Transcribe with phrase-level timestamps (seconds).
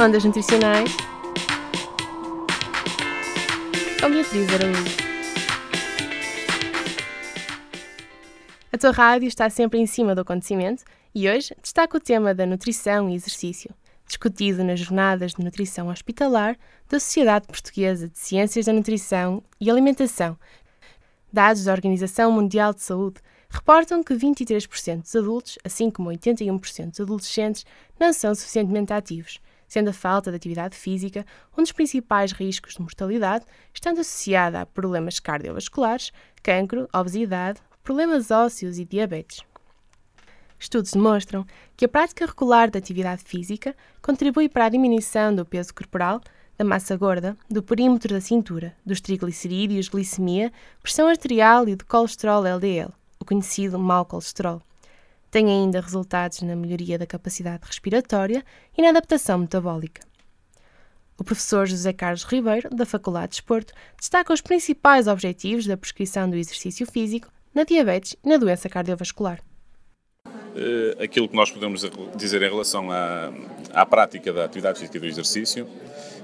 [0.00, 0.96] Ondas Nutricionais
[4.00, 4.96] com Beatriz Araújo.
[8.72, 12.46] A tua rádio está sempre em cima do acontecimento e hoje destaca o tema da
[12.46, 13.74] nutrição e exercício,
[14.06, 16.56] discutido nas jornadas de nutrição hospitalar
[16.88, 20.38] da Sociedade Portuguesa de Ciências da Nutrição e Alimentação.
[21.30, 27.00] Dados da Organização Mundial de Saúde reportam que 23% dos adultos, assim como 81% dos
[27.00, 27.66] adolescentes,
[27.98, 29.40] não são suficientemente ativos
[29.70, 31.24] sendo a falta de atividade física
[31.56, 36.10] um dos principais riscos de mortalidade, estando associada a problemas cardiovasculares,
[36.42, 39.42] cancro, obesidade, problemas ósseos e diabetes.
[40.58, 45.72] Estudos demonstram que a prática regular da atividade física contribui para a diminuição do peso
[45.72, 46.20] corporal,
[46.58, 52.44] da massa gorda, do perímetro da cintura, dos triglicerídeos, glicemia, pressão arterial e do colesterol
[52.44, 54.62] LDL, o conhecido mau colesterol.
[55.30, 58.44] Tem ainda resultados na melhoria da capacidade respiratória
[58.76, 60.02] e na adaptação metabólica.
[61.16, 66.28] O professor José Carlos Ribeiro, da Faculdade de Desporto, destaca os principais objetivos da prescrição
[66.28, 69.40] do exercício físico na diabetes e na doença cardiovascular.
[70.26, 73.30] Uh, aquilo que nós podemos dizer em relação à,
[73.72, 75.68] à prática da atividade física e do exercício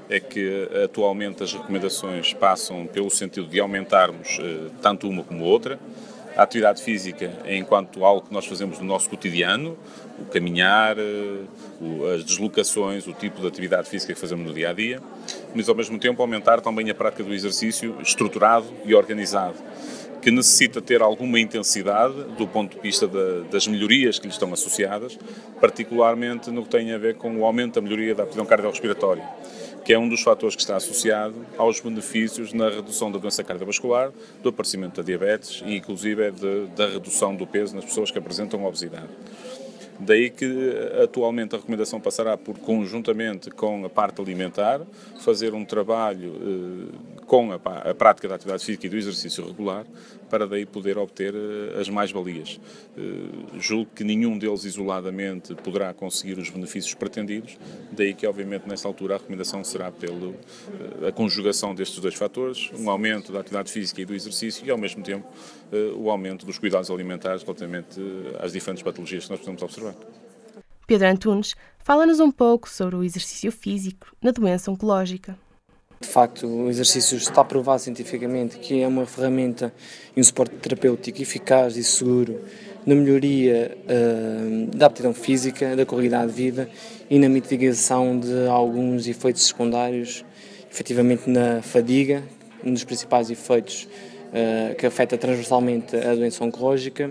[0.09, 5.79] é que atualmente as recomendações passam pelo sentido de aumentarmos uh, tanto uma como outra
[6.37, 9.77] a atividade física enquanto algo que nós fazemos no nosso cotidiano,
[10.19, 14.73] o caminhar, eh, as deslocações, o tipo de atividade física que fazemos no dia a
[14.73, 15.01] dia,
[15.55, 19.57] mas ao mesmo tempo aumentar também a prática do exercício estruturado e organizado,
[20.21, 23.09] que necessita ter alguma intensidade do ponto de vista
[23.51, 25.19] das melhorias que lhe estão associadas,
[25.61, 29.25] particularmente no que tem a ver com o aumento da melhoria da aptidão cardiorrespiratória
[29.87, 34.11] que é um dos fatores que está associado aos benefícios na redução da doença cardiovascular,
[34.43, 38.19] do aparecimento da diabetes e, inclusive, é de, da redução do peso nas pessoas que
[38.19, 39.07] apresentam obesidade.
[40.01, 40.45] Daí que
[41.01, 44.81] atualmente a recomendação passará por, conjuntamente com a parte alimentar,
[45.21, 49.85] fazer um trabalho eh, com a, a, prática da atividade física e do exercício regular,
[50.31, 52.61] para daí poder obter eh, as mais-valias.
[52.97, 57.59] Eh, julgo que nenhum deles isoladamente poderá conseguir os benefícios pretendidos,
[57.93, 60.35] daí que, obviamente, nessa altura a recomendação será pela
[61.03, 64.79] eh, conjugação destes dois fatores, um aumento da atividade física e do exercício e, ao
[64.79, 65.27] mesmo tempo,
[65.97, 68.01] o aumento dos cuidados alimentares relativamente
[68.39, 69.95] às diferentes patologias que nós podemos observar.
[70.87, 75.37] Pedro Antunes fala-nos um pouco sobre o exercício físico na doença oncológica.
[76.01, 79.73] De facto, o exercício está provado cientificamente que é uma ferramenta
[80.15, 82.41] e um suporte terapêutico eficaz e seguro
[82.85, 86.71] na melhoria uh, da aptidão física, da qualidade de vida
[87.11, 90.25] e na mitigação de alguns efeitos secundários,
[90.71, 92.23] efetivamente na fadiga,
[92.65, 93.89] um dos principais efeitos
[94.29, 97.11] uh, que afeta transversalmente a doença oncológica,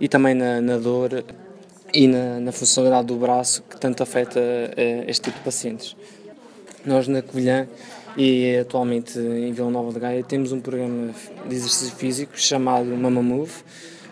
[0.00, 1.24] e também na, na dor
[1.92, 5.96] e na, na, funcionalidade do braço que tanto afeta uh, este tipo de pacientes.
[6.86, 7.68] Nós na Covilhã
[8.16, 11.12] e atualmente em Vila Nova de Gaia temos um programa
[11.46, 13.52] de exercício físico chamado Mama Move.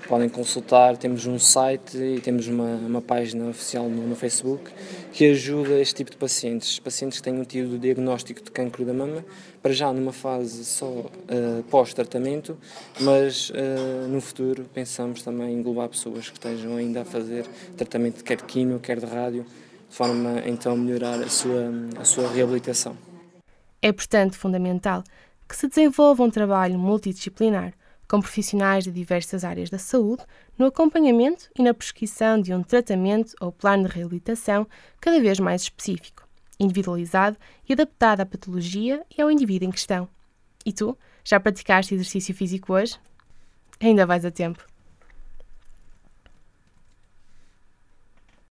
[0.06, 4.70] Podem consultar, temos um site e temos uma, uma página oficial no, no, Facebook
[5.12, 8.94] que ajuda este tipo de pacientes, pacientes que tenham tido o diagnóstico de cancro da
[8.94, 9.22] mama,
[9.60, 12.56] para já numa fase só uh, pós-tratamento,
[13.00, 17.44] mas uh, no futuro pensamos também englobar pessoas que estejam ainda a fazer
[17.76, 19.44] tratamento quer de químio, quer de rádio,
[19.90, 21.70] de forma a então melhorar a sua,
[22.00, 22.96] a sua reabilitação.
[23.80, 25.04] É, portanto, fundamental
[25.48, 27.72] que se desenvolva um trabalho multidisciplinar
[28.08, 30.24] com profissionais de diversas áreas da saúde
[30.56, 34.66] no acompanhamento e na prescrição de um tratamento ou plano de reabilitação
[35.00, 36.26] cada vez mais específico,
[36.58, 37.36] individualizado
[37.68, 40.08] e adaptado à patologia e ao indivíduo em questão.
[40.64, 42.98] E tu, já praticaste exercício físico hoje?
[43.80, 44.64] Ainda vais a tempo.